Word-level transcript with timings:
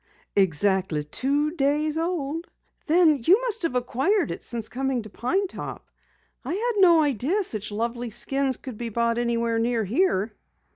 "Exactly 0.35 1.03
two 1.03 1.51
days 1.51 1.95
old." 1.95 2.47
"Then 2.87 3.19
you 3.19 3.39
must 3.41 3.61
have 3.61 3.75
acquired 3.75 4.31
it 4.31 4.41
since 4.41 4.67
coming 4.67 5.03
to 5.03 5.11
Pine 5.11 5.45
Top. 5.45 5.85
I 6.43 6.55
had 6.55 6.81
no 6.81 7.03
idea 7.03 7.43
such 7.43 7.71
lovely 7.71 8.09
skins 8.09 8.57
could 8.57 8.79
be 8.79 8.89
bought 8.89 9.19
anywhere 9.19 9.59
near 9.59 9.83
here." 9.83 10.33